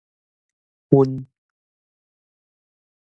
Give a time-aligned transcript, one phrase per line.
[0.89, 1.27] 薰